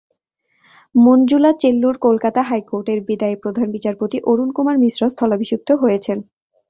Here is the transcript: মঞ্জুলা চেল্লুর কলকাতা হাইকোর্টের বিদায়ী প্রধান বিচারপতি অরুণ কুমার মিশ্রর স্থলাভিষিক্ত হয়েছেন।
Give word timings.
মঞ্জুলা 0.95 1.51
চেল্লুর 1.61 1.95
কলকাতা 1.97 2.41
হাইকোর্টের 2.43 2.99
বিদায়ী 3.07 3.35
প্রধান 3.35 3.67
বিচারপতি 3.75 4.17
অরুণ 4.23 4.49
কুমার 4.51 4.75
মিশ্রর 4.77 5.13
স্থলাভিষিক্ত 5.13 5.69
হয়েছেন। 5.81 6.17